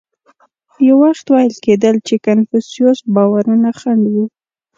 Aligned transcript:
یو 0.87 0.95
وخت 1.05 1.25
ویل 1.29 1.53
کېدل 1.65 1.95
چې 2.07 2.15
کنفوسیوس 2.25 2.99
باورونه 3.15 3.69
خنډ 3.79 4.03
و. 4.13 4.15